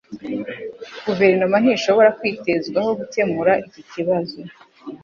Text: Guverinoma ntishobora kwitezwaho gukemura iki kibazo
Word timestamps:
Guverinoma 1.05 1.55
ntishobora 1.59 2.09
kwitezwaho 2.19 2.89
gukemura 2.99 3.51
iki 3.65 3.81
kibazo 3.91 4.39